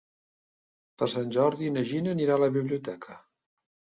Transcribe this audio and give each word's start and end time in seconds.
Per 1.01 1.09
Sant 1.15 1.33
Jordi 1.35 1.69
na 1.75 1.83
Gina 1.91 2.15
anirà 2.17 2.37
a 2.39 2.43
la 2.45 2.51
biblioteca. 2.57 3.19